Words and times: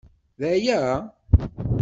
D 0.39 0.41
aya? 0.51 0.81